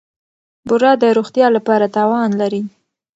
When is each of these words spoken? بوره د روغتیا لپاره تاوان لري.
بوره 0.67 0.91
د 1.01 1.03
روغتیا 1.17 1.47
لپاره 1.55 1.85
تاوان 1.95 2.29
لري. 2.41 2.61